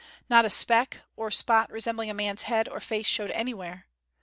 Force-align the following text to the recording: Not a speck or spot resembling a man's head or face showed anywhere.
Not 0.29 0.45
a 0.45 0.49
speck 0.49 1.01
or 1.15 1.29
spot 1.29 1.69
resembling 1.69 2.09
a 2.09 2.15
man's 2.15 2.41
head 2.41 2.67
or 2.67 2.79
face 2.79 3.05
showed 3.05 3.29
anywhere. 3.29 3.85